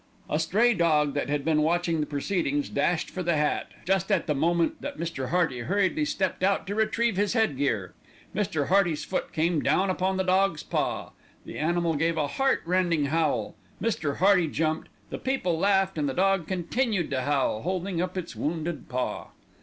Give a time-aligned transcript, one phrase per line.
[0.31, 4.25] A stray dog, that had been watching the proceedings, dashed for the hat, just at
[4.25, 5.29] the moment that Mr.
[5.29, 7.93] Hearty hurriedly stepped out to retrieve his headgear.
[8.33, 8.69] Mr.
[8.69, 11.11] Hearty's foot came down upon the dog's paw.
[11.45, 14.17] The animal gave a heart rending howl, Mr.
[14.17, 18.89] Hearty jumped, the people laughed, and the dog continued to howl, holding up its wounded
[18.89, 19.27] paw.